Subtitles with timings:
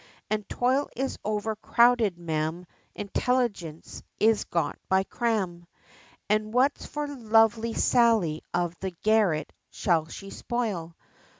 [0.31, 2.65] And toil is overcrowded, Mam,
[2.95, 5.67] Intelligence is got by cram;
[6.27, 10.95] And what's for lovely Sally of the garret, shall she spoil?